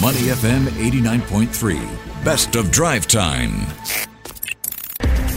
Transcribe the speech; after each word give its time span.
Money 0.00 0.28
FM 0.30 0.66
89.3. 0.68 2.24
Best 2.24 2.54
of 2.54 2.70
drive 2.70 3.08
time. 3.08 3.62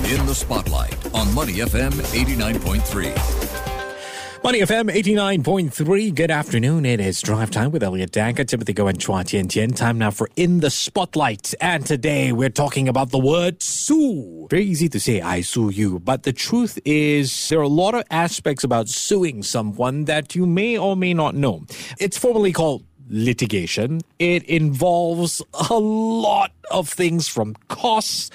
In 0.06 0.24
the 0.28 0.36
spotlight 0.36 0.94
on 1.16 1.34
Money 1.34 1.54
FM 1.54 1.90
89.3. 1.90 4.44
Money 4.44 4.60
FM 4.60 4.92
89.3. 4.92 6.14
Good 6.14 6.30
afternoon. 6.30 6.86
It 6.86 7.00
is 7.00 7.20
drive 7.22 7.50
time 7.50 7.72
with 7.72 7.82
Elliot 7.82 8.12
Danker, 8.12 8.48
Timothy 8.48 8.74
Go, 8.74 8.86
and 8.86 9.00
Chua 9.00 9.26
Tian 9.26 9.48
Tian. 9.48 9.72
Time 9.72 9.98
now 9.98 10.12
for 10.12 10.30
In 10.36 10.60
the 10.60 10.70
Spotlight. 10.70 11.56
And 11.60 11.84
today 11.84 12.32
we're 12.32 12.50
talking 12.50 12.88
about 12.88 13.10
the 13.10 13.20
word 13.20 13.64
sue. 13.64 14.46
Very 14.52 14.66
easy 14.66 14.90
to 14.90 15.00
say, 15.00 15.22
I 15.22 15.42
sue 15.42 15.72
you. 15.72 16.00
But 16.00 16.22
the 16.24 16.34
truth 16.34 16.78
is, 16.86 17.50
there 17.50 17.60
are 17.60 17.64
a 17.64 17.68
lot 17.68 17.96
of 17.96 18.04
aspects 18.12 18.64
about 18.64 18.90
suing 18.90 19.42
someone 19.42 20.06
that 20.06 20.36
you 20.36 20.46
may 20.46 20.78
or 20.78 20.96
may 20.96 21.16
not 21.16 21.34
know. 21.34 21.66
It's 22.00 22.18
formally 22.18 22.52
called 22.52 22.84
litigation. 23.12 24.02
It 24.18 24.44
involves 24.46 25.42
a 25.70 25.76
lot 25.76 26.52
of 26.72 26.90
things 26.90 27.28
from 27.28 27.56
costs 27.68 28.32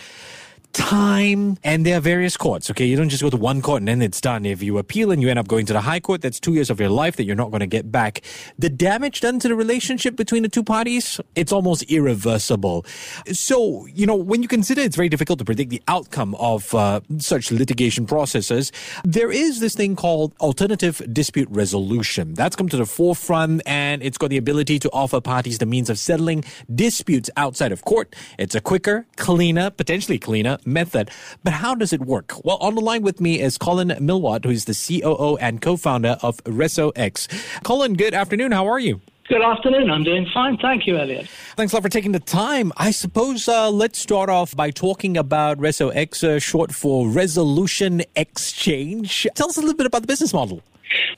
time. 0.77 1.57
And 1.65 1.87
there 1.87 1.97
are 1.97 2.01
various 2.01 2.37
courts, 2.37 2.71
okay? 2.71 2.85
You 2.85 2.97
don't 2.97 3.09
just 3.09 3.23
go 3.23 3.31
to 3.31 3.37
one 3.37 3.63
court 3.63 3.81
and 3.81 3.89
then 3.89 4.03
it's 4.03 4.21
done. 4.21 4.45
If 4.45 4.63
you 4.63 4.77
appeal 4.77 5.11
and 5.11 5.23
you 5.23 5.31
end 5.31 5.39
up 5.39 5.49
going 5.49 5.65
to 5.67 5.73
the 5.73 5.81
high 5.81 6.01
court, 6.01 6.21
that's 6.21 6.39
two 6.39 6.53
years 6.53 6.69
of 6.69 6.79
your 6.79 6.91
life 6.91 7.17
that 7.17 7.25
you're 7.25 7.35
not 7.35 7.51
going 7.51 7.61
to 7.61 7.67
get 7.67 7.91
back. 7.91 8.21
The 8.59 8.69
damage 8.69 9.21
done 9.21 9.39
to 9.41 9.49
the 9.49 9.55
relationship 9.55 10.17
between 10.17 10.43
the 10.43 10.51
two 10.51 10.63
parties, 10.63 11.19
it's 11.35 11.51
almost 11.51 11.83
irreversible. 11.85 12.85
So, 13.33 13.87
you 13.87 14.07
know, 14.07 14.15
when 14.15 14.43
you 14.43 14.49
consider 14.49 14.83
it's 14.83 14.97
very 14.97 15.09
difficult 15.09 15.39
to 15.39 15.45
predict 15.47 15.71
the 15.71 15.83
outcome 15.89 16.35
of 16.35 16.75
uh, 16.75 17.01
such 17.19 17.51
litigation 17.51 18.07
processes, 18.07 18.71
there 19.03 19.33
is 19.33 19.61
this 19.61 19.75
thing 19.75 19.97
called 19.97 20.35
alternative 20.41 21.01
dispute 21.11 21.49
resolution. 21.51 22.35
That's 22.35 22.55
come 22.55 22.69
to 22.69 22.77
the 22.77 22.87
forefront 22.87 23.63
and 23.65 24.03
it's 24.03 24.19
got 24.19 24.29
the 24.29 24.37
ability 24.37 24.79
to 24.81 24.91
offer 24.93 25.23
parties 25.23 25.59
the 25.59 25.67
means 25.67 25.89
of 25.89 25.99
settling 25.99 26.45
disputes 26.73 27.31
outside 27.37 27.73
of 27.73 27.85
court. 27.85 28.15
It's 28.39 28.55
a 28.55 28.61
quicker, 28.61 29.07
cleaner, 29.17 29.71
potentially 29.71 30.19
cleaner 30.19 30.59
method. 30.67 31.11
But 31.45 31.55
how 31.55 31.75
does 31.75 31.93
it 31.93 32.03
work? 32.03 32.45
Well, 32.45 32.59
on 32.59 32.75
the 32.75 32.81
line 32.81 33.03
with 33.03 33.21
me 33.21 33.41
is 33.41 33.57
Colin 33.57 33.97
Millward, 34.01 34.45
who 34.45 34.51
is 34.51 34.65
the 34.65 34.75
COO 34.75 35.37
and 35.39 35.63
co-founder 35.63 36.19
of 36.23 36.43
ResoX. 36.45 37.29
Colin, 37.63 37.95
good 37.95 38.15
afternoon. 38.15 38.53
How 38.53 38.67
are 38.67 38.79
you? 38.79 39.01
Good 39.29 39.43
afternoon. 39.43 39.91
I'm 39.91 40.05
doing 40.05 40.25
fine. 40.33 40.57
Thank 40.57 40.87
you, 40.87 40.97
Elliot. 40.97 41.27
Thanks 41.57 41.73
a 41.73 41.77
lot 41.77 41.83
for 41.83 41.89
taking 41.89 42.13
the 42.13 42.21
time. 42.21 42.73
I 42.77 42.93
suppose 42.93 43.49
uh, 43.49 43.71
let's 43.71 43.99
start 43.99 44.31
off 44.31 44.55
by 44.55 44.71
talking 44.71 45.17
about 45.17 45.59
ResoX, 45.59 46.23
uh, 46.23 46.39
short 46.39 46.73
for 46.73 47.09
Resolution 47.09 48.03
Exchange. 48.15 49.27
Tell 49.35 49.49
us 49.49 49.57
a 49.57 49.61
little 49.61 49.75
bit 49.75 49.87
about 49.87 50.03
the 50.03 50.07
business 50.07 50.33
model. 50.33 50.63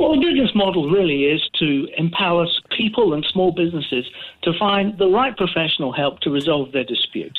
Well, 0.00 0.14
the 0.14 0.26
business 0.26 0.50
model 0.54 0.90
really 0.90 1.24
is 1.24 1.46
to 1.58 1.86
empower 1.98 2.46
people 2.74 3.12
and 3.12 3.26
small 3.30 3.52
businesses 3.52 4.06
to 4.42 4.52
find 4.58 4.96
the 4.96 5.08
right 5.08 5.36
professional 5.36 5.92
help 5.92 6.20
to 6.20 6.30
resolve 6.30 6.72
their 6.72 6.84
dispute. 6.84 7.38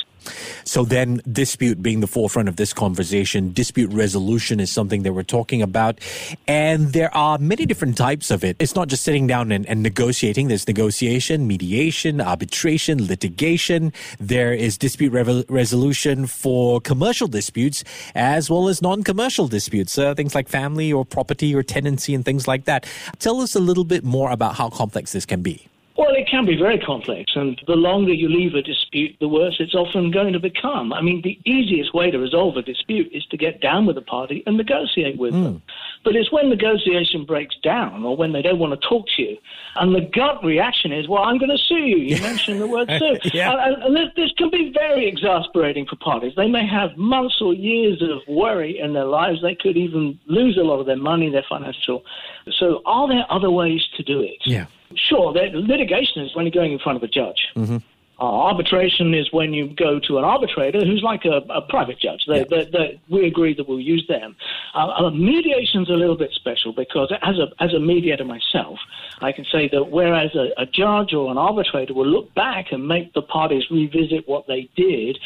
So 0.64 0.84
then, 0.84 1.20
dispute 1.30 1.82
being 1.82 2.00
the 2.00 2.06
forefront 2.06 2.48
of 2.48 2.56
this 2.56 2.72
conversation, 2.72 3.52
dispute 3.52 3.92
resolution 3.92 4.60
is 4.60 4.70
something 4.70 5.02
that 5.02 5.12
we're 5.12 5.22
talking 5.22 5.62
about. 5.62 5.98
And 6.46 6.92
there 6.92 7.14
are 7.14 7.38
many 7.38 7.66
different 7.66 7.96
types 7.96 8.30
of 8.30 8.44
it. 8.44 8.56
It's 8.58 8.74
not 8.74 8.88
just 8.88 9.02
sitting 9.02 9.26
down 9.26 9.52
and, 9.52 9.66
and 9.66 9.82
negotiating. 9.82 10.48
There's 10.48 10.66
negotiation, 10.66 11.46
mediation, 11.46 12.20
arbitration, 12.20 13.06
litigation. 13.06 13.92
There 14.18 14.52
is 14.52 14.76
dispute 14.78 15.12
re- 15.12 15.44
resolution 15.48 16.26
for 16.26 16.80
commercial 16.80 17.28
disputes 17.28 17.84
as 18.14 18.50
well 18.50 18.68
as 18.68 18.82
non-commercial 18.82 19.48
disputes, 19.48 19.96
uh, 19.98 20.14
things 20.14 20.34
like 20.34 20.48
family 20.48 20.92
or 20.92 21.04
property 21.04 21.54
or 21.54 21.62
tenancy 21.62 22.14
and 22.14 22.24
things 22.24 22.46
like 22.46 22.64
that. 22.64 22.86
Tell 23.18 23.40
us 23.40 23.54
a 23.54 23.60
little 23.60 23.84
bit 23.84 24.04
more 24.04 24.30
about 24.30 24.56
how 24.56 24.70
complex 24.70 25.12
this 25.12 25.26
can 25.26 25.42
be. 25.42 25.69
Well, 26.00 26.14
it 26.14 26.26
can 26.26 26.46
be 26.46 26.56
very 26.56 26.78
complex, 26.78 27.32
and 27.34 27.60
the 27.66 27.74
longer 27.74 28.14
you 28.14 28.30
leave 28.30 28.54
a 28.54 28.62
dispute, 28.62 29.16
the 29.20 29.28
worse 29.28 29.56
it's 29.60 29.74
often 29.74 30.10
going 30.10 30.32
to 30.32 30.40
become. 30.40 30.94
I 30.94 31.02
mean, 31.02 31.20
the 31.20 31.38
easiest 31.44 31.92
way 31.92 32.10
to 32.10 32.18
resolve 32.18 32.56
a 32.56 32.62
dispute 32.62 33.10
is 33.12 33.22
to 33.26 33.36
get 33.36 33.60
down 33.60 33.84
with 33.84 33.96
the 33.96 34.00
party 34.00 34.42
and 34.46 34.56
negotiate 34.56 35.18
with 35.18 35.34
mm. 35.34 35.44
them. 35.44 35.62
But 36.02 36.16
it's 36.16 36.32
when 36.32 36.48
negotiation 36.48 37.26
breaks 37.26 37.54
down 37.62 38.02
or 38.02 38.16
when 38.16 38.32
they 38.32 38.40
don't 38.40 38.58
want 38.58 38.80
to 38.80 38.88
talk 38.88 39.08
to 39.16 39.22
you, 39.22 39.36
and 39.76 39.94
the 39.94 40.00
gut 40.00 40.42
reaction 40.42 40.90
is, 40.90 41.06
well, 41.06 41.22
I'm 41.22 41.36
going 41.36 41.50
to 41.50 41.58
sue 41.58 41.84
you. 41.84 41.98
You 41.98 42.22
mentioned 42.22 42.62
the 42.62 42.66
word 42.66 42.90
sue. 42.98 43.18
yeah. 43.34 43.52
And, 43.62 43.82
and 43.82 43.94
this, 43.94 44.08
this 44.16 44.32
can 44.38 44.48
be 44.48 44.72
very 44.72 45.06
exasperating 45.06 45.84
for 45.84 45.96
parties. 45.96 46.32
They 46.34 46.48
may 46.48 46.66
have 46.66 46.96
months 46.96 47.42
or 47.42 47.52
years 47.52 48.00
of 48.00 48.26
worry 48.26 48.78
in 48.78 48.94
their 48.94 49.04
lives. 49.04 49.42
They 49.42 49.54
could 49.54 49.76
even 49.76 50.18
lose 50.24 50.56
a 50.56 50.62
lot 50.62 50.80
of 50.80 50.86
their 50.86 50.96
money, 50.96 51.30
their 51.30 51.44
financial. 51.46 52.04
So, 52.52 52.80
are 52.86 53.06
there 53.06 53.26
other 53.28 53.50
ways 53.50 53.86
to 53.98 54.02
do 54.02 54.20
it? 54.20 54.38
Yeah. 54.46 54.64
Sure, 54.94 55.32
litigation 55.32 56.22
is 56.22 56.34
when 56.34 56.46
you're 56.46 56.52
going 56.52 56.72
in 56.72 56.78
front 56.78 56.96
of 56.96 57.02
a 57.02 57.08
judge. 57.08 57.48
Mm-hmm. 57.56 57.78
Uh, 58.20 58.24
arbitration 58.24 59.14
is 59.14 59.32
when 59.32 59.54
you 59.54 59.74
go 59.76 59.98
to 59.98 60.18
an 60.18 60.24
arbitrator 60.24 60.84
who's 60.84 61.02
like 61.02 61.24
a, 61.24 61.40
a 61.48 61.62
private 61.62 61.98
judge. 61.98 62.22
They, 62.26 62.40
yeah. 62.40 62.44
they, 62.50 62.64
they, 62.66 63.00
we 63.08 63.26
agree 63.26 63.54
that 63.54 63.66
we'll 63.66 63.80
use 63.80 64.06
them. 64.08 64.36
Uh, 64.74 64.88
uh, 64.88 65.10
mediation's 65.10 65.88
a 65.88 65.94
little 65.94 66.18
bit 66.18 66.30
special 66.32 66.74
because 66.74 67.10
as 67.22 67.38
a, 67.38 67.48
as 67.62 67.72
a 67.72 67.80
mediator 67.80 68.24
myself, 68.24 68.78
I 69.22 69.32
can 69.32 69.46
say 69.50 69.70
that 69.72 69.84
whereas 69.84 70.34
a, 70.34 70.50
a 70.60 70.66
judge 70.66 71.14
or 71.14 71.30
an 71.30 71.38
arbitrator 71.38 71.94
will 71.94 72.06
look 72.06 72.34
back 72.34 72.72
and 72.72 72.86
make 72.86 73.14
the 73.14 73.22
parties 73.22 73.64
revisit 73.70 74.28
what 74.28 74.46
they 74.46 74.68
did, 74.76 75.18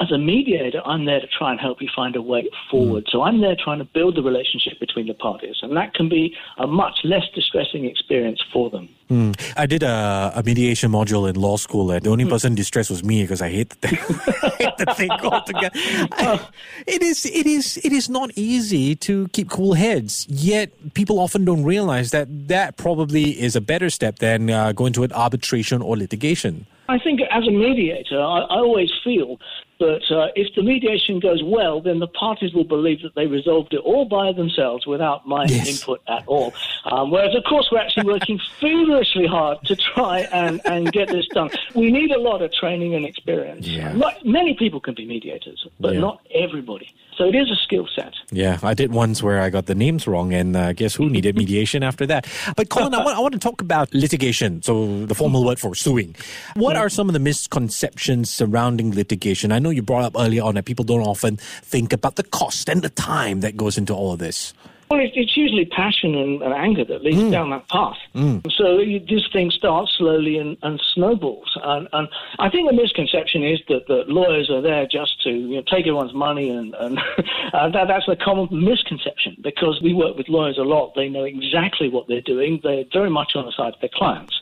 as 0.00 0.10
a 0.10 0.18
mediator, 0.18 0.82
I'm 0.84 1.04
there 1.04 1.20
to 1.20 1.26
try 1.26 1.52
and 1.52 1.60
help 1.60 1.80
you 1.80 1.88
find 1.94 2.16
a 2.16 2.22
way 2.22 2.48
forward. 2.68 3.04
Mm. 3.04 3.10
So 3.10 3.22
I'm 3.22 3.40
there 3.40 3.54
trying 3.62 3.78
to 3.78 3.84
build 3.84 4.16
the 4.16 4.22
relationship 4.22 4.80
between 4.80 5.06
the 5.06 5.14
parties, 5.14 5.56
and 5.62 5.76
that 5.76 5.94
can 5.94 6.08
be 6.08 6.34
a 6.58 6.66
much 6.66 6.98
less 7.04 7.22
distressing 7.34 7.84
experience 7.84 8.42
for 8.52 8.70
them. 8.70 8.88
Mm. 9.08 9.38
I 9.56 9.66
did 9.66 9.84
a, 9.84 10.32
a, 10.34 10.42
mediation 10.42 10.90
module 10.90 11.28
in 11.28 11.36
law 11.36 11.56
school, 11.56 11.92
and 11.92 12.02
the 12.02 12.10
only 12.10 12.24
mm. 12.24 12.30
person 12.30 12.56
distressed 12.56 12.90
was 12.90 13.04
me 13.04 13.22
because 13.22 13.40
I 13.40 13.50
hate 13.50 13.70
the 13.70 13.88
thing, 13.88 13.98
hate 14.58 14.76
the 14.78 14.94
thing 14.94 15.10
altogether. 15.22 15.70
I, 16.12 16.44
it 16.86 17.02
is, 17.02 17.24
it 17.26 17.46
is, 17.46 17.76
it 17.84 17.92
is 17.92 18.08
not 18.08 18.30
easy 18.34 18.96
to 18.96 19.28
keep 19.28 19.48
cool 19.48 19.74
heads. 19.74 20.26
Yet 20.28 20.94
people 20.94 21.20
often 21.20 21.44
don't 21.44 21.64
realize 21.64 22.10
that 22.10 22.48
that 22.48 22.76
probably 22.76 23.40
is 23.40 23.54
a 23.54 23.60
better 23.60 23.90
step 23.90 24.18
than 24.18 24.50
uh, 24.50 24.72
going 24.72 24.92
to 24.94 25.04
an 25.04 25.12
arbitration 25.12 25.82
or 25.82 25.96
litigation. 25.96 26.66
I 26.88 26.98
think 26.98 27.20
as 27.30 27.46
a 27.46 27.50
mediator, 27.50 28.20
I, 28.20 28.40
I 28.40 28.58
always 28.58 28.90
feel 29.02 29.38
that 29.78 30.02
uh, 30.10 30.28
if 30.36 30.54
the 30.54 30.62
mediation 30.62 31.20
goes 31.20 31.42
well, 31.42 31.80
then 31.80 31.98
the 31.98 32.06
parties 32.06 32.54
will 32.54 32.64
believe 32.64 33.02
that 33.02 33.14
they 33.14 33.26
resolved 33.26 33.74
it 33.74 33.80
all 33.80 34.04
by 34.04 34.32
themselves 34.32 34.86
without 34.86 35.26
my 35.26 35.44
yes. 35.46 35.68
input 35.68 36.00
at 36.08 36.24
all. 36.26 36.54
Um, 36.84 37.10
whereas, 37.10 37.34
of 37.34 37.44
course, 37.44 37.68
we're 37.70 37.80
actually 37.80 38.06
working 38.06 38.40
feverishly 38.60 39.26
hard 39.26 39.58
to 39.64 39.76
try 39.76 40.20
and, 40.32 40.60
and 40.64 40.92
get 40.92 41.08
this 41.08 41.26
done. 41.28 41.50
We 41.74 41.90
need 41.90 42.10
a 42.10 42.20
lot 42.20 42.42
of 42.42 42.52
training 42.52 42.94
and 42.94 43.04
experience. 43.04 43.66
Yeah. 43.66 43.92
Not, 43.92 44.24
many 44.24 44.54
people 44.54 44.80
can 44.80 44.94
be 44.94 45.06
mediators, 45.06 45.66
but 45.80 45.94
yeah. 45.94 46.00
not 46.00 46.20
everybody. 46.34 46.92
So 47.16 47.24
it 47.24 47.34
is 47.36 47.48
a 47.50 47.56
skill 47.56 47.88
set. 47.94 48.12
Yeah, 48.32 48.58
I 48.62 48.74
did 48.74 48.92
ones 48.92 49.22
where 49.22 49.40
I 49.40 49.48
got 49.48 49.66
the 49.66 49.74
names 49.74 50.08
wrong, 50.08 50.34
and 50.34 50.56
uh, 50.56 50.72
guess 50.72 50.96
who 50.96 51.08
needed 51.08 51.36
mediation 51.36 51.84
after 51.84 52.06
that? 52.06 52.26
But 52.56 52.70
Colin, 52.70 52.92
I, 52.92 53.04
want, 53.04 53.16
I 53.16 53.20
want 53.20 53.34
to 53.34 53.40
talk 53.40 53.60
about 53.60 53.94
litigation, 53.94 54.62
so 54.62 55.06
the 55.06 55.14
formal 55.14 55.44
word 55.44 55.60
for 55.60 55.76
suing. 55.76 56.16
What 56.54 56.76
are 56.76 56.88
some 56.88 57.08
of 57.08 57.12
the 57.12 57.20
misconceptions 57.20 58.30
surrounding 58.30 58.92
litigation? 58.92 59.52
I 59.52 59.60
know 59.64 59.70
you 59.70 59.82
brought 59.82 60.04
up 60.04 60.14
earlier 60.16 60.42
on 60.44 60.54
that 60.54 60.64
people 60.64 60.84
don't 60.84 61.00
often 61.00 61.36
think 61.38 61.92
about 61.92 62.16
the 62.16 62.22
cost 62.22 62.68
and 62.68 62.82
the 62.82 62.90
time 62.90 63.40
that 63.40 63.56
goes 63.56 63.76
into 63.76 63.94
all 63.94 64.12
of 64.12 64.20
this. 64.20 64.54
Well, 64.90 65.00
it's 65.12 65.36
usually 65.36 65.64
passion 65.64 66.14
and, 66.14 66.42
anger 66.42 66.84
that 66.84 67.02
leads 67.02 67.22
mm. 67.22 67.32
down 67.32 67.50
that 67.50 67.68
path. 67.68 67.96
Mm. 68.14 68.48
So 68.52 68.78
you, 68.78 69.00
this 69.00 69.26
thing 69.32 69.50
starts 69.50 69.96
slowly 69.96 70.36
and, 70.36 70.56
and 70.62 70.80
snowballs. 70.92 71.50
And, 71.62 71.88
and, 71.92 72.06
I 72.38 72.48
think 72.50 72.68
the 72.68 72.76
misconception 72.76 73.42
is 73.42 73.60
that, 73.68 73.86
that 73.88 74.08
lawyers 74.08 74.50
are 74.50 74.60
there 74.60 74.86
just 74.86 75.20
to 75.22 75.30
you 75.30 75.56
know, 75.56 75.62
take 75.62 75.86
everyone's 75.86 76.14
money, 76.14 76.50
and, 76.50 76.74
and 76.74 76.98
that, 77.52 77.86
that's 77.88 78.06
a 78.08 78.16
common 78.16 78.48
misconception 78.52 79.36
because 79.42 79.80
we 79.82 79.94
work 79.94 80.16
with 80.16 80.28
lawyers 80.28 80.58
a 80.58 80.62
lot. 80.62 80.94
They 80.94 81.08
know 81.08 81.24
exactly 81.24 81.88
what 81.88 82.06
they're 82.06 82.20
doing. 82.20 82.60
They're 82.62 82.84
very 82.92 83.10
much 83.10 83.32
on 83.34 83.46
the 83.46 83.52
side 83.52 83.74
of 83.74 83.80
their 83.80 83.90
clients 83.92 84.38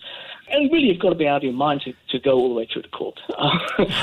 and 0.53 0.71
really 0.71 0.89
you've 0.89 1.01
got 1.01 1.11
to 1.11 1.15
be 1.15 1.27
out 1.27 1.39
of 1.39 1.43
your 1.45 1.53
mind 1.53 1.83
to, 1.83 1.95
to 2.11 2.19
go 2.19 2.33
all 2.33 2.49
the 2.49 2.55
way 2.55 2.69
through 2.71 2.83
the 2.83 2.89
court. 2.89 3.19
Uh, 3.37 3.59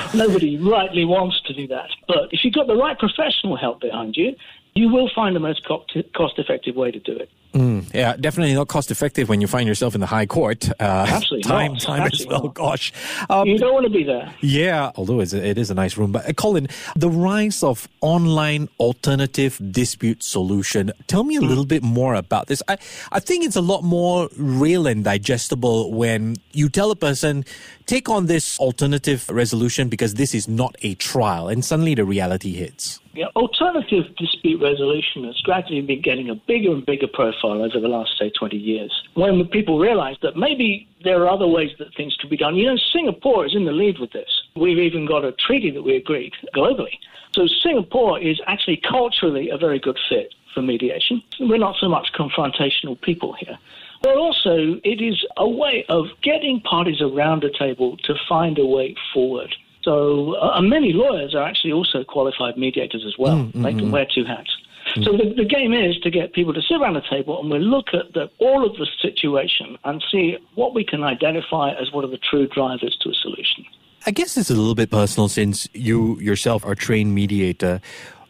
nobody 0.13 0.57
rightly 0.57 1.05
wants 1.05 1.39
to 1.41 1.53
do 1.53 1.67
that. 1.67 1.89
But 2.07 2.29
if 2.31 2.43
you've 2.43 2.53
got 2.53 2.67
the 2.67 2.75
right 2.75 2.97
professional 2.97 3.55
help 3.55 3.81
behind 3.81 4.17
you, 4.17 4.35
you 4.75 4.89
will 4.89 5.09
find 5.13 5.35
the 5.35 5.39
most 5.39 5.65
cost 5.65 6.39
effective 6.39 6.75
way 6.75 6.91
to 6.91 6.99
do 6.99 7.15
it. 7.15 7.29
Mm, 7.53 7.91
yeah, 7.95 8.15
definitely 8.15 8.53
not 8.53 8.67
cost 8.67 8.91
effective 8.91 9.27
when 9.27 9.41
you 9.41 9.47
find 9.47 9.67
yourself 9.67 9.95
in 9.95 10.01
the 10.01 10.07
high 10.07 10.27
court. 10.27 10.69
Uh, 10.79 11.07
Absolutely 11.09 11.41
time, 11.49 11.73
not. 11.73 11.81
time 11.81 12.01
Absolutely 12.01 12.35
as 12.35 12.41
well. 12.41 12.43
Not. 12.43 12.53
Gosh, 12.53 12.93
um, 13.27 13.47
you 13.47 13.57
don't 13.57 13.73
want 13.73 13.85
to 13.85 13.89
be 13.89 14.03
there. 14.03 14.31
Yeah, 14.41 14.91
although 14.95 15.19
it's 15.19 15.33
a, 15.33 15.43
it 15.43 15.57
is 15.57 15.71
a 15.71 15.73
nice 15.73 15.97
room. 15.97 16.11
But 16.11 16.29
uh, 16.29 16.33
Colin, 16.33 16.67
the 16.95 17.09
rise 17.09 17.63
of 17.63 17.89
online 18.01 18.69
alternative 18.79 19.59
dispute 19.71 20.21
solution. 20.21 20.91
Tell 21.07 21.23
me 21.23 21.37
a 21.37 21.41
little 21.41 21.65
bit 21.65 21.81
more 21.81 22.13
about 22.13 22.47
this. 22.47 22.61
I 22.67 22.77
I 23.11 23.19
think 23.19 23.43
it's 23.43 23.55
a 23.55 23.61
lot 23.61 23.83
more 23.83 24.29
real 24.37 24.85
and 24.85 25.03
digestible 25.03 25.91
when 25.91 26.35
you 26.51 26.69
tell 26.69 26.91
a 26.91 26.95
person 26.95 27.45
take 27.87 28.09
on 28.09 28.27
this 28.27 28.59
alternative 28.59 29.27
resolution 29.27 29.89
because 29.89 30.13
this 30.13 30.35
is 30.35 30.47
not 30.47 30.75
a 30.83 30.93
trial, 30.95 31.47
and 31.47 31.65
suddenly 31.65 31.95
the 31.95 32.05
reality 32.05 32.53
hits. 32.53 32.99
You 33.19 33.25
know, 33.25 33.31
alternative 33.35 34.15
dispute 34.15 34.61
resolution 34.61 35.25
has 35.25 35.35
gradually 35.41 35.81
been 35.81 36.01
getting 36.01 36.29
a 36.29 36.35
bigger 36.35 36.71
and 36.71 36.85
bigger 36.85 37.07
profile 37.07 37.61
over 37.61 37.77
the 37.77 37.89
last, 37.89 38.17
say, 38.17 38.29
20 38.29 38.55
years. 38.55 38.93
When 39.15 39.45
people 39.49 39.77
realize 39.77 40.15
that 40.21 40.37
maybe 40.37 40.87
there 41.03 41.21
are 41.21 41.29
other 41.29 41.45
ways 41.45 41.71
that 41.79 41.93
things 41.97 42.15
could 42.15 42.29
be 42.29 42.37
done. 42.37 42.55
You 42.55 42.67
know, 42.67 42.77
Singapore 42.77 43.45
is 43.45 43.55
in 43.55 43.65
the 43.65 43.73
lead 43.73 43.99
with 43.99 44.13
this. 44.13 44.43
We've 44.55 44.79
even 44.79 45.05
got 45.05 45.25
a 45.25 45.33
treaty 45.33 45.69
that 45.71 45.81
we 45.81 45.97
agreed 45.97 46.31
globally. 46.55 46.97
So 47.33 47.45
Singapore 47.61 48.21
is 48.21 48.39
actually 48.47 48.77
culturally 48.77 49.49
a 49.49 49.57
very 49.57 49.79
good 49.79 49.99
fit 50.07 50.33
for 50.53 50.61
mediation. 50.61 51.21
We're 51.41 51.57
not 51.57 51.75
so 51.75 51.89
much 51.89 52.13
confrontational 52.13 53.01
people 53.01 53.33
here. 53.33 53.57
But 54.01 54.15
also, 54.15 54.79
it 54.85 55.01
is 55.01 55.25
a 55.35 55.47
way 55.47 55.83
of 55.89 56.05
getting 56.21 56.61
parties 56.61 57.01
around 57.01 57.43
a 57.43 57.51
table 57.51 57.97
to 57.97 58.15
find 58.29 58.57
a 58.57 58.65
way 58.65 58.95
forward. 59.13 59.53
So, 59.81 60.35
uh, 60.35 60.61
many 60.61 60.91
lawyers 60.93 61.33
are 61.35 61.43
actually 61.43 61.71
also 61.71 62.03
qualified 62.03 62.57
mediators 62.57 63.03
as 63.07 63.17
well. 63.17 63.37
Mm-hmm. 63.37 63.63
They 63.63 63.71
can 63.71 63.81
mm-hmm. 63.81 63.91
wear 63.91 64.07
two 64.13 64.25
hats. 64.25 64.49
Mm-hmm. 64.89 65.03
So 65.03 65.11
the, 65.11 65.33
the, 65.35 65.45
game 65.45 65.73
is 65.73 65.97
to 65.99 66.09
get 66.09 66.33
people 66.33 66.53
to 66.53 66.61
sit 66.61 66.81
around 66.81 66.95
the 66.95 67.03
table 67.09 67.39
and 67.39 67.51
we 67.51 67.59
look 67.59 67.87
at 67.93 68.13
the, 68.13 68.29
all 68.39 68.65
of 68.65 68.75
the 68.77 68.87
situation 69.01 69.77
and 69.83 70.03
see 70.11 70.37
what 70.55 70.73
we 70.73 70.83
can 70.83 71.03
identify 71.03 71.71
as 71.71 71.91
what 71.91 72.03
are 72.03 72.09
the 72.09 72.17
true 72.17 72.47
drivers 72.47 72.97
to 73.01 73.09
a 73.09 73.13
solution. 73.13 73.65
I 74.05 74.11
guess 74.11 74.37
it's 74.37 74.49
a 74.49 74.55
little 74.55 74.75
bit 74.75 74.89
personal 74.89 75.27
since 75.27 75.67
you 75.73 76.19
yourself 76.19 76.65
are 76.65 76.71
a 76.71 76.75
trained 76.75 77.13
mediator. 77.13 77.81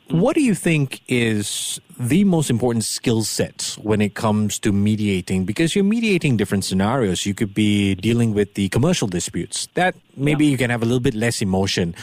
What 0.10 0.36
do 0.36 0.42
you 0.42 0.56
think 0.56 1.02
is 1.08 1.80
the 2.00 2.24
most 2.24 2.50
important 2.50 2.86
skill 2.86 3.24
set 3.24 3.78
when 3.82 4.02
it 4.02 4.16
comes 4.16 4.58
to 4.60 4.72
mediating? 4.72 5.44
Because 5.44 5.76
you're 5.76 5.84
mediating 5.84 6.38
different 6.38 6.64
scenarios. 6.64 7.26
You 7.26 7.34
could 7.34 7.54
be 7.54 7.96
dealing 7.96 8.34
with 8.34 8.54
the 8.54 8.70
commercial 8.70 9.08
disputes. 9.08 9.68
That 9.74 9.96
maybe 10.16 10.46
yeah. 10.46 10.52
you 10.52 10.58
can 10.58 10.70
have 10.70 10.82
a 10.82 10.86
little 10.86 11.02
bit 11.02 11.14
less 11.14 11.42
emotion. 11.42 11.94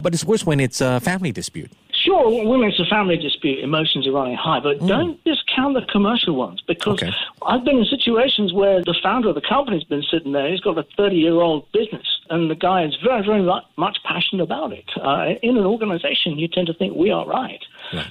But 0.00 0.14
it's 0.14 0.24
worse 0.24 0.44
when 0.46 0.60
it's 0.60 0.80
a 0.80 1.00
family 1.00 1.32
dispute. 1.32 1.72
Sure, 2.20 2.46
when 2.46 2.62
it's 2.62 2.80
a 2.80 2.84
family 2.84 3.16
dispute, 3.16 3.62
emotions 3.62 4.06
are 4.06 4.12
running 4.12 4.36
high, 4.36 4.60
but 4.60 4.78
mm. 4.78 4.88
don't 4.88 5.24
discount 5.24 5.74
the 5.74 5.82
commercial 5.82 6.34
ones 6.34 6.60
because 6.66 7.02
okay. 7.02 7.12
I've 7.42 7.64
been 7.64 7.78
in 7.78 7.84
situations 7.84 8.52
where 8.52 8.82
the 8.82 8.94
founder 9.02 9.28
of 9.28 9.34
the 9.34 9.40
company's 9.40 9.84
been 9.84 10.02
sitting 10.02 10.32
there. 10.32 10.50
He's 10.50 10.60
got 10.60 10.78
a 10.78 10.84
30 10.96 11.16
year 11.16 11.34
old 11.34 11.70
business, 11.72 12.06
and 12.30 12.50
the 12.50 12.54
guy 12.54 12.84
is 12.84 12.96
very, 13.02 13.24
very 13.24 13.42
much 13.76 13.98
passionate 14.04 14.42
about 14.42 14.72
it. 14.72 14.84
Uh, 15.00 15.34
in 15.42 15.56
an 15.56 15.64
organization, 15.64 16.38
you 16.38 16.48
tend 16.48 16.66
to 16.66 16.74
think 16.74 16.94
we 16.94 17.10
are 17.10 17.26
right. 17.26 17.62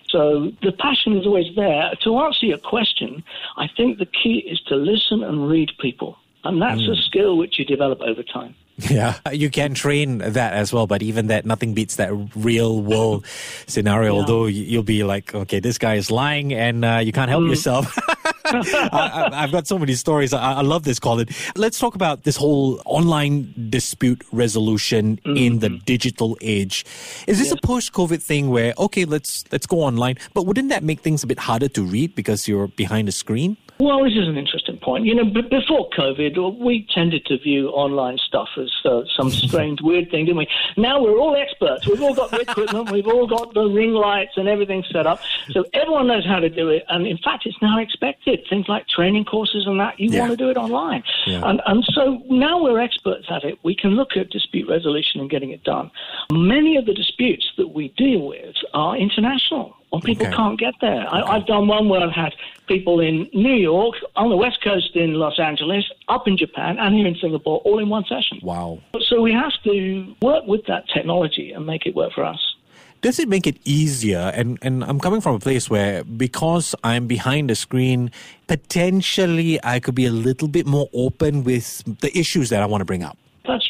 So 0.10 0.52
the 0.64 0.72
passion 0.72 1.18
is 1.18 1.26
always 1.26 1.56
there. 1.56 1.92
To 2.02 2.18
answer 2.20 2.46
your 2.46 2.58
question, 2.58 3.24
I 3.58 3.68
think 3.68 4.00
the 4.00 4.06
key 4.06 4.40
is 4.40 4.60
to 4.68 4.76
listen 4.76 5.24
and 5.24 5.48
read 5.48 5.72
people. 5.80 6.18
And 6.44 6.62
that's 6.62 6.82
mm. 6.82 6.98
a 6.98 7.02
skill 7.02 7.38
which 7.38 7.60
you 7.60 7.66
develop 7.66 8.00
over 8.02 8.24
time. 8.24 8.56
Yeah, 8.78 9.18
you 9.32 9.50
can 9.50 9.74
train 9.74 10.20
that 10.20 10.54
as 10.54 10.72
well, 10.72 10.86
but 10.86 11.02
even 11.02 11.28
that, 11.28 11.46
nothing 11.46 11.74
beats 11.74 11.96
that 11.96 12.12
real 12.36 12.82
world 12.82 13.26
scenario. 13.68 14.14
Yeah. 14.14 14.20
Although 14.20 14.46
you'll 14.46 14.84
be 14.84 15.04
like, 15.04 15.34
okay, 15.34 15.60
this 15.60 15.78
guy 15.78 15.96
is 15.96 16.12
lying, 16.12 16.54
and 16.54 16.86
uh, 16.86 17.00
you 17.04 17.12
can't 17.12 17.30
help 17.30 17.44
mm. 17.44 17.50
yourself. 17.50 17.98
I, 18.46 19.30
have 19.34 19.52
got 19.52 19.68
so 19.68 19.80
many 19.80 19.94
stories. 19.94 20.32
I, 20.32 20.54
I, 20.54 20.62
love 20.62 20.84
this, 20.84 21.00
Colin. 21.00 21.28
Let's 21.56 21.80
talk 21.80 21.96
about 21.96 22.24
this 22.24 22.36
whole 22.36 22.82
online 22.86 23.54
dispute 23.70 24.24
resolution 24.32 25.18
mm-hmm. 25.18 25.36
in 25.36 25.60
the 25.60 25.70
digital 25.70 26.38
age. 26.42 26.86
Is 27.26 27.40
this 27.40 27.50
yeah. 27.50 27.56
a 27.62 27.68
post-COVID 27.68 28.22
thing 28.22 28.50
where 28.50 28.74
okay, 28.78 29.06
let's 29.06 29.44
let's 29.52 29.66
go 29.66 29.82
online, 29.82 30.18
but 30.34 30.46
wouldn't 30.46 30.70
that 30.70 30.84
make 30.84 31.02
things 31.02 31.24
a 31.24 31.28
bit 31.28 31.40
harder 31.40 31.68
to 31.70 31.84
read 31.84 32.16
because 32.16 32.48
you're 32.48 32.68
behind 32.68 33.10
a 33.10 33.12
screen? 33.12 33.58
Well, 33.80 34.04
this 34.04 34.14
is 34.14 34.28
an 34.28 34.38
interesting 34.38 34.78
point. 34.78 35.06
You 35.06 35.16
know, 35.16 35.26
b- 35.26 35.42
before 35.42 35.90
COVID, 35.92 36.60
we 36.60 36.88
tended 36.94 37.26
to 37.28 37.38
view 37.38 37.70
online 37.70 38.18
stuff 38.18 38.50
as 38.58 38.72
uh, 38.84 39.04
some 39.16 39.30
strange, 39.48 39.82
weird 39.82 40.10
thing, 40.10 40.26
didn't 40.26 40.38
we? 40.38 40.48
Now 40.78 41.02
we're 41.02 41.18
all 41.18 41.36
experts. 41.36 41.88
We've 41.88 42.02
all 42.02 42.16
got 42.16 42.32
the 42.32 42.42
equipment, 42.50 42.92
we've 42.92 43.08
all 43.08 43.28
got 43.28 43.54
the 43.54 43.66
ring 43.66 43.94
lights 43.94 44.34
and 44.36 44.48
everything 44.48 44.84
set 44.92 45.06
up. 45.06 45.22
So 45.52 45.64
everyone 45.74 46.08
knows 46.08 46.26
how 46.26 46.40
to 46.40 46.50
do 46.50 46.70
it. 46.70 46.86
And 46.90 47.06
in 47.06 47.18
fact, 47.20 47.46
it's 47.46 47.62
now 47.62 47.80
expected. 47.80 48.46
Things 48.50 48.68
like 48.68 48.88
training 48.88 49.26
courses 49.26 49.68
and 49.68 49.80
that, 49.80 50.00
you 50.00 50.10
yeah. 50.10 50.22
want 50.22 50.32
to 50.32 50.38
do 50.38 50.50
it 50.50 50.58
online. 50.58 51.04
Yeah. 51.28 51.48
And, 51.48 51.62
and 51.68 51.86
so 51.94 52.22
now 52.30 52.62
we're 52.62 52.80
experts 52.80 53.28
at 53.30 53.44
it. 53.44 53.60
We 53.64 53.76
can 53.76 53.92
look 53.92 54.18
at 54.18 54.32
dispute 54.32 54.68
resolution 54.68 55.22
and 55.22 55.30
getting 55.30 55.52
it 55.52 55.64
done. 55.64 55.92
Many 56.32 56.78
of 56.78 56.86
the 56.86 56.94
disputes 56.94 57.52
that 57.58 57.68
we 57.68 57.90
deal 57.90 58.28
with 58.28 58.56
are 58.74 58.98
international 58.98 59.77
or 59.92 60.02
people 60.02 60.28
okay. 60.28 60.36
can't 60.36 60.60
get 60.60 60.74
there. 60.82 61.06
I, 61.10 61.38
have 61.38 61.48
done 61.48 61.68
one 61.68 61.88
where 61.90 62.02
I've 62.02 62.12
had 62.12 62.34
people 62.68 63.00
in 63.00 63.30
New 63.34 63.56
York, 63.56 63.96
on 64.16 64.30
the 64.30 64.36
West 64.36 64.62
Coast 64.62 64.96
in 64.96 65.14
Los 65.14 65.40
Angeles, 65.40 65.90
up 66.10 66.28
in 66.28 66.38
Japan, 66.38 66.78
and 66.78 66.94
here 66.94 67.08
in 67.08 67.16
Singapore, 67.16 67.60
all 67.60 67.80
in 67.80 67.90
one 67.90 68.04
session. 68.06 68.40
Wow. 68.44 68.80
So 69.00 69.22
we 69.22 69.32
have 69.32 69.54
to 69.64 70.16
work 70.22 70.46
with 70.46 70.66
that 70.68 70.88
technology 70.94 71.52
and 71.52 71.66
make 71.66 71.86
it 71.86 71.96
work 71.96 72.14
for 72.14 72.26
us. 72.26 72.56
Does 73.02 73.20
it 73.20 73.30
make 73.30 73.46
it 73.46 73.58
easier? 73.64 74.32
And, 74.34 74.58
and 74.62 74.84
I'm 74.84 75.00
coming 75.00 75.22
from 75.22 75.36
a 75.36 75.40
place 75.40 75.70
where 75.70 76.04
because 76.04 76.74
I'm 76.84 77.08
behind 77.08 77.50
the 77.50 77.56
screen, 77.56 78.12
potentially 78.48 79.60
I 79.64 79.80
could 79.80 79.96
be 79.96 80.06
a 80.06 80.12
little 80.12 80.48
bit 80.48 80.66
more 80.66 80.90
open 80.94 81.44
with 81.44 81.84
the 82.02 82.18
issues 82.18 82.50
that 82.50 82.62
I 82.62 82.66
want 82.66 82.82
to 82.82 82.86
bring 82.86 83.04
up. 83.04 83.18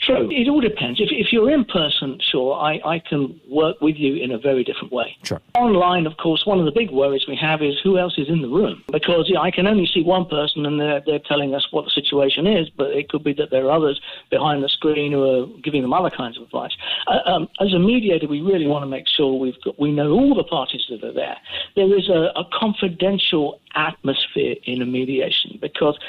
True. 0.08 0.30
It 0.32 0.48
all 0.48 0.62
depends. 0.62 1.02
If, 1.02 1.10
if 1.12 1.34
you're 1.34 1.52
in 1.52 1.66
person, 1.66 2.18
sure, 2.32 2.56
I, 2.56 2.80
I 2.86 3.00
can 3.00 3.42
work 3.50 3.82
with 3.82 3.98
you 3.98 4.16
in 4.16 4.32
a 4.32 4.38
very 4.38 4.64
different 4.64 4.94
way. 4.94 5.18
Sure. 5.24 5.42
Online, 5.56 6.08
of 6.08 6.16
course, 6.16 6.46
one 6.46 6.60
of 6.60 6.66
the 6.66 6.72
big 6.72 6.92
worries 6.92 7.26
we 7.28 7.36
have 7.36 7.62
is 7.62 7.76
who 7.84 7.98
else 7.98 8.18
is 8.18 8.30
in 8.30 8.42
the 8.42 8.48
room. 8.48 8.84
Because 8.90 9.30
I 9.38 9.52
can 9.52 9.68
only 9.68 9.86
see 9.86 10.04
one 10.04 10.26
person 10.26 10.66
and 10.66 10.80
they're, 10.80 11.02
they're 11.06 11.20
telling 11.28 11.54
us 11.54 11.68
what 11.72 11.84
the 11.84 11.92
situation 11.92 12.48
is, 12.48 12.70
but 12.70 12.92
it 12.92 13.10
could 13.10 13.22
be 13.22 13.34
that 13.34 13.52
there 13.52 13.66
are 13.66 13.72
others 13.72 14.00
behind 14.32 14.64
the 14.64 14.70
screen 14.70 15.12
who 15.12 15.24
are 15.24 15.46
giving 15.62 15.82
them 15.82 15.92
other 15.92 16.10
kinds 16.10 16.38
of 16.38 16.44
advice. 16.44 16.72
Uh, 17.08 17.30
um, 17.30 17.50
as 17.60 17.74
a 17.74 17.80
mediator, 17.80 18.30
we 18.30 18.40
really 18.40 18.66
want 18.66 18.84
to 18.84 18.88
make 18.88 19.10
sure 19.10 19.38
we've 19.38 19.62
got, 19.62 19.78
we 19.78 19.92
know 19.92 20.12
all 20.12 20.34
the 20.34 20.46
parties 20.46 20.86
that 20.90 21.04
are 21.04 21.12
there. 21.12 21.36
There 21.76 21.98
is 21.98 22.08
a, 22.08 22.32
a 22.40 22.46
confidential 22.54 23.60
atmosphere 23.76 24.56
in 24.64 24.82
a 24.82 24.86
mediation 24.86 25.60
because 25.62 26.00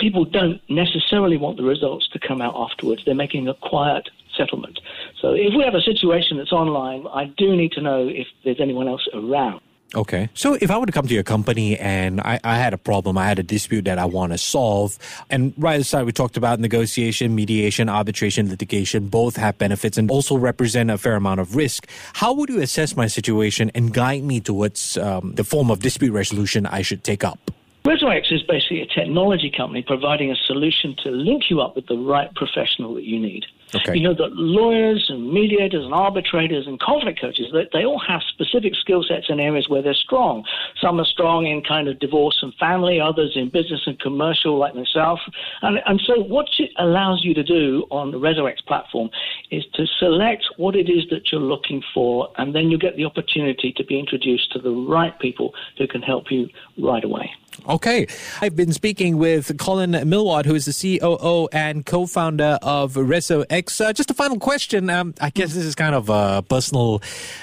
people 0.00 0.24
don't 0.24 0.60
necessarily 0.68 1.36
want 1.36 1.56
the 1.58 1.62
results 1.62 2.08
to 2.08 2.18
come 2.18 2.40
out 2.40 2.54
afterwards. 2.56 3.02
They're 3.04 3.14
making 3.14 3.46
a 3.46 3.54
quiet 3.54 4.08
settlement. 4.36 4.80
So 5.20 5.32
if 5.32 5.54
we 5.54 5.62
have 5.62 5.74
a 5.74 5.82
situation 5.82 6.38
that's 6.38 6.52
online, 6.52 7.06
I 7.12 7.26
do 7.36 7.54
need 7.54 7.72
to 7.72 7.82
know 7.82 8.08
if 8.08 8.26
there's 8.44 8.60
anyone 8.60 8.88
else 8.88 9.06
around. 9.14 9.60
Okay. 9.94 10.28
So 10.34 10.54
if 10.60 10.70
I 10.70 10.78
were 10.78 10.86
to 10.86 10.92
come 10.92 11.08
to 11.08 11.14
your 11.14 11.24
company 11.24 11.76
and 11.76 12.20
I, 12.20 12.38
I 12.44 12.56
had 12.56 12.72
a 12.72 12.78
problem, 12.78 13.18
I 13.18 13.26
had 13.26 13.40
a 13.40 13.42
dispute 13.42 13.86
that 13.86 13.98
I 13.98 14.04
want 14.04 14.30
to 14.32 14.38
solve, 14.38 14.96
and 15.30 15.52
right 15.58 15.84
start 15.84 16.06
we 16.06 16.12
talked 16.12 16.36
about 16.36 16.60
negotiation, 16.60 17.34
mediation, 17.34 17.88
arbitration, 17.88 18.48
litigation, 18.48 19.08
both 19.08 19.34
have 19.36 19.58
benefits 19.58 19.98
and 19.98 20.08
also 20.08 20.36
represent 20.36 20.90
a 20.90 20.98
fair 20.98 21.16
amount 21.16 21.40
of 21.40 21.56
risk. 21.56 21.88
How 22.12 22.32
would 22.34 22.48
you 22.50 22.60
assess 22.60 22.94
my 22.96 23.08
situation 23.08 23.72
and 23.74 23.92
guide 23.92 24.22
me 24.22 24.40
towards 24.40 24.96
um, 24.96 25.34
the 25.34 25.42
form 25.42 25.72
of 25.72 25.80
dispute 25.80 26.12
resolution 26.12 26.66
I 26.66 26.82
should 26.82 27.02
take 27.02 27.24
up? 27.24 27.50
ResoX 27.84 28.30
is 28.30 28.42
basically 28.42 28.82
a 28.82 28.86
technology 28.86 29.50
company 29.50 29.82
providing 29.82 30.30
a 30.30 30.36
solution 30.36 30.94
to 31.02 31.10
link 31.10 31.44
you 31.48 31.62
up 31.62 31.76
with 31.76 31.86
the 31.86 31.96
right 31.96 32.32
professional 32.34 32.94
that 32.94 33.04
you 33.04 33.18
need. 33.18 33.46
Okay. 33.74 33.96
You 33.96 34.02
know 34.02 34.14
that 34.14 34.32
lawyers 34.32 35.06
and 35.08 35.32
mediators 35.32 35.84
and 35.84 35.94
arbitrators 35.94 36.66
and 36.66 36.78
conflict 36.80 37.20
coaches, 37.20 37.46
they, 37.52 37.68
they 37.72 37.84
all 37.84 38.00
have 38.00 38.20
specific 38.28 38.74
skill 38.74 39.04
sets 39.06 39.26
in 39.28 39.38
areas 39.38 39.68
where 39.68 39.80
they're 39.80 39.94
strong. 39.94 40.44
Some 40.80 41.00
are 41.00 41.04
strong 41.04 41.46
in 41.46 41.62
kind 41.62 41.88
of 41.88 41.98
divorce 42.00 42.40
and 42.42 42.52
family, 42.54 43.00
others 43.00 43.32
in 43.36 43.48
business 43.48 43.82
and 43.86 43.98
commercial, 44.00 44.58
like 44.58 44.74
myself. 44.74 45.20
And, 45.62 45.78
and 45.86 46.00
so, 46.04 46.20
what 46.20 46.48
it 46.58 46.72
allows 46.78 47.24
you 47.24 47.32
to 47.34 47.44
do 47.44 47.86
on 47.90 48.10
the 48.10 48.18
ResoX 48.18 48.56
platform 48.66 49.08
is 49.50 49.64
to 49.74 49.86
select 49.98 50.44
what 50.56 50.74
it 50.74 50.90
is 50.90 51.08
that 51.10 51.30
you're 51.30 51.40
looking 51.40 51.82
for, 51.94 52.28
and 52.38 52.54
then 52.54 52.70
you 52.70 52.78
get 52.78 52.96
the 52.96 53.04
opportunity 53.04 53.72
to 53.76 53.84
be 53.84 53.98
introduced 53.98 54.52
to 54.52 54.58
the 54.58 54.70
right 54.70 55.16
people 55.20 55.54
who 55.78 55.86
can 55.86 56.02
help 56.02 56.30
you 56.30 56.48
right 56.76 57.04
away. 57.04 57.30
Okay. 57.70 58.08
I've 58.40 58.56
been 58.56 58.72
speaking 58.72 59.16
with 59.16 59.56
Colin 59.56 59.92
Millward, 60.08 60.44
who 60.44 60.56
is 60.56 60.64
the 60.64 60.98
COO 60.98 61.48
and 61.52 61.86
co 61.86 62.04
founder 62.04 62.58
of 62.62 62.94
ResoX. 62.94 63.80
Uh, 63.80 63.92
just 63.92 64.10
a 64.10 64.14
final 64.14 64.40
question. 64.40 64.90
Um, 64.90 65.14
I 65.20 65.30
guess 65.30 65.54
this 65.54 65.64
is 65.64 65.76
kind 65.76 65.94
of 65.94 66.10
a 66.10 66.42
personal 66.48 67.00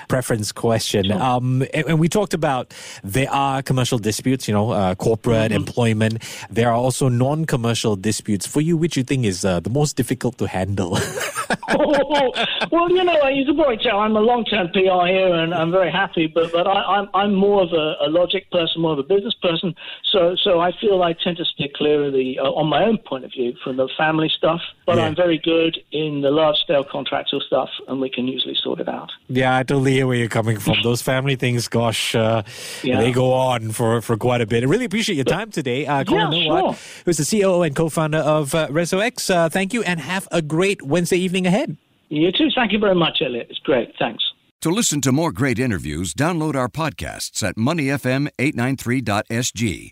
preference 0.09 0.51
question. 0.51 1.05
Sure. 1.05 1.21
Um, 1.21 1.61
and, 1.73 1.87
and, 1.87 1.99
we 1.99 2.09
talked 2.09 2.33
about 2.33 2.73
there 3.05 3.31
are 3.31 3.61
commercial 3.61 3.99
disputes, 3.99 4.49
you 4.49 4.53
know, 4.53 4.71
uh, 4.71 4.95
corporate, 4.95 5.51
mm-hmm. 5.51 5.65
employment. 5.65 6.23
There 6.49 6.69
are 6.69 6.75
also 6.75 7.07
non 7.07 7.45
commercial 7.45 7.95
disputes. 7.95 8.45
For 8.45 8.59
you, 8.59 8.75
which 8.75 8.97
you 8.97 9.03
think 9.03 9.23
is 9.23 9.45
uh, 9.45 9.61
the 9.61 9.69
most 9.69 9.95
difficult 9.95 10.37
to 10.39 10.47
handle? 10.47 10.97
oh, 11.69 12.31
well, 12.71 12.89
you 12.91 13.03
know, 13.03 13.27
you 13.29 13.45
can 13.45 13.55
probably 13.55 13.77
tell 13.77 13.99
I'm 13.99 14.17
a 14.17 14.21
long 14.21 14.43
term 14.43 14.67
PR 14.69 15.07
here 15.07 15.33
and 15.33 15.53
I'm 15.53 15.71
very 15.71 15.91
happy, 15.91 16.27
but, 16.27 16.51
but 16.51 16.67
I, 16.67 16.99
am 16.99 17.09
I'm, 17.13 17.21
I'm 17.21 17.33
more 17.33 17.63
of 17.63 17.71
a, 17.71 17.95
a 18.01 18.09
logic 18.09 18.51
person, 18.51 18.81
more 18.81 18.93
of 18.93 18.99
a 18.99 19.03
business 19.03 19.33
person. 19.41 19.73
So, 20.11 20.16
so 20.43 20.59
I 20.59 20.71
feel 20.79 21.03
I 21.03 21.13
tend 21.13 21.37
to 21.37 21.45
steer 21.45 21.67
clear 21.75 22.05
of 22.05 22.13
the, 22.13 22.39
uh, 22.39 22.43
on 22.43 22.67
my 22.67 22.83
own 22.83 22.97
point 22.97 23.25
of 23.25 23.31
view, 23.31 23.53
from 23.63 23.77
the 23.77 23.89
family 23.97 24.29
stuff. 24.29 24.61
But 24.85 24.97
yeah. 24.97 25.05
I'm 25.05 25.15
very 25.15 25.37
good 25.37 25.77
in 25.91 26.21
the 26.21 26.31
large 26.31 26.57
scale 26.57 26.83
contractual 26.83 27.41
stuff, 27.41 27.69
and 27.87 27.99
we 27.99 28.09
can 28.09 28.27
usually 28.27 28.55
sort 28.55 28.79
it 28.79 28.87
out. 28.87 29.11
Yeah, 29.27 29.57
I 29.57 29.63
totally 29.63 29.93
hear 29.93 30.07
where 30.07 30.17
you're 30.17 30.29
coming 30.29 30.59
from. 30.59 30.75
Those 30.83 31.01
family 31.01 31.35
things, 31.35 31.67
gosh, 31.67 32.15
uh, 32.15 32.43
yeah. 32.83 33.01
they 33.01 33.11
go 33.11 33.33
on 33.33 33.71
for, 33.71 34.01
for 34.01 34.17
quite 34.17 34.41
a 34.41 34.45
bit. 34.45 34.63
I 34.63 34.67
really 34.67 34.85
appreciate 34.85 35.15
your 35.15 35.25
time 35.25 35.51
today, 35.51 35.85
uh, 35.85 36.03
Colin 36.03 36.31
yeah, 36.31 36.47
Millward, 36.47 36.75
sure. 36.75 37.03
who's 37.05 37.17
the 37.17 37.41
COO 37.41 37.63
and 37.63 37.75
co-founder 37.75 38.19
of 38.19 38.55
uh, 38.55 38.67
ResoX. 38.67 39.33
Uh, 39.33 39.49
thank 39.49 39.73
you, 39.73 39.83
and 39.83 39.99
have 39.99 40.27
a 40.31 40.41
great 40.41 40.81
Wednesday 40.81 41.17
evening 41.17 41.45
ahead. 41.45 41.75
You 42.09 42.31
too. 42.31 42.49
Thank 42.55 42.71
you 42.71 42.79
very 42.79 42.95
much, 42.95 43.21
Elliot. 43.21 43.47
It's 43.49 43.59
great. 43.59 43.93
Thanks. 43.99 44.23
To 44.61 44.69
listen 44.69 45.01
to 45.01 45.11
more 45.11 45.31
great 45.31 45.59
interviews, 45.59 46.15
download 46.15 46.55
our 46.55 46.69
podcasts 46.69 47.43
at 47.43 47.57
moneyfm893.sg 47.57 49.91